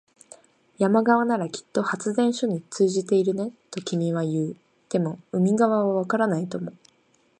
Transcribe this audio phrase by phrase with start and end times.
[0.79, 4.55] 山側ならきっと発電所に通じているね、と君は言う。
[4.89, 6.73] でも、海側はわからないとも。